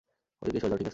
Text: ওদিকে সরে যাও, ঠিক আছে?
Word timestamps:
ওদিকে 0.41 0.59
সরে 0.59 0.69
যাও, 0.69 0.77
ঠিক 0.77 0.81
আছে? 0.81 0.89